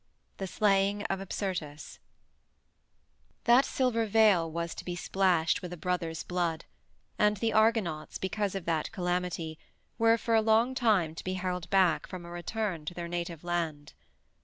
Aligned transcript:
IV. 0.33 0.37
THE 0.37 0.47
SLAYING 0.47 1.03
OF 1.11 1.21
APSYRTUS 1.21 1.99
That 3.43 3.65
silver 3.65 4.07
veil 4.07 4.51
was 4.51 4.73
to 4.73 4.83
be 4.83 4.95
splashed 4.95 5.61
with 5.61 5.71
a 5.71 5.77
brother's 5.77 6.23
blood, 6.23 6.65
and 7.19 7.37
the 7.37 7.53
Argonauts, 7.53 8.17
because 8.17 8.55
of 8.55 8.65
that 8.65 8.91
calamity, 8.91 9.59
were 9.99 10.17
for 10.17 10.33
a 10.33 10.41
long 10.41 10.73
time 10.73 11.13
to 11.13 11.23
be 11.23 11.35
held 11.35 11.69
back 11.69 12.07
from 12.07 12.25
a 12.25 12.31
return 12.31 12.83
to 12.85 12.95
their 12.95 13.07
native 13.07 13.43
land. 13.43 13.93